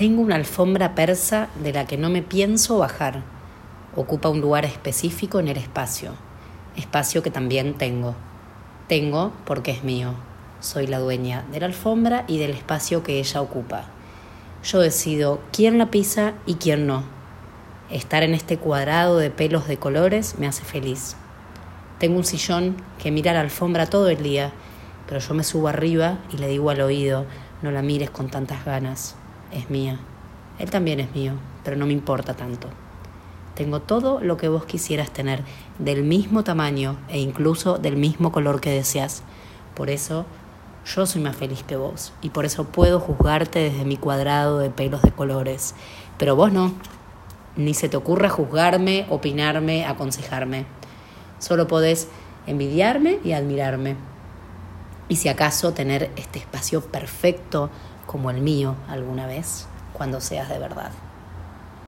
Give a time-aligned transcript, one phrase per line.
[0.00, 3.22] Tengo una alfombra persa de la que no me pienso bajar.
[3.94, 6.12] Ocupa un lugar específico en el espacio,
[6.74, 8.14] espacio que también tengo.
[8.88, 10.14] Tengo porque es mío.
[10.60, 13.90] Soy la dueña de la alfombra y del espacio que ella ocupa.
[14.64, 17.02] Yo decido quién la pisa y quién no.
[17.90, 21.14] Estar en este cuadrado de pelos de colores me hace feliz.
[21.98, 24.50] Tengo un sillón que mira la alfombra todo el día,
[25.06, 27.26] pero yo me subo arriba y le digo al oído,
[27.60, 29.14] no la mires con tantas ganas,
[29.52, 29.98] es mía.
[30.58, 31.32] Él también es mío,
[31.64, 32.68] pero no me importa tanto.
[33.54, 35.42] Tengo todo lo que vos quisieras tener,
[35.78, 39.22] del mismo tamaño e incluso del mismo color que deseas.
[39.74, 40.24] Por eso
[40.86, 44.70] yo soy más feliz que vos y por eso puedo juzgarte desde mi cuadrado de
[44.70, 45.74] pelos de colores.
[46.18, 46.72] Pero vos no.
[47.56, 50.64] Ni se te ocurra juzgarme, opinarme, aconsejarme.
[51.38, 52.08] Solo podés
[52.46, 53.96] envidiarme y admirarme.
[55.08, 57.70] Y si acaso tener este espacio perfecto
[58.10, 60.90] como el mío alguna vez, cuando seas de verdad.